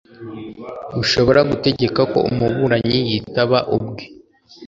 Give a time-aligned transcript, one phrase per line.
[0.95, 4.05] rushobora gutegeka ko umuburanyi yitaba ubwe